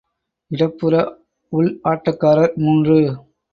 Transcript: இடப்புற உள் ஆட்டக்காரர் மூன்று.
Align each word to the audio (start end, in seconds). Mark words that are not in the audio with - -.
இடப்புற 0.51 0.93
உள் 1.53 1.69
ஆட்டக்காரர் 1.83 2.53
மூன்று. 2.57 2.97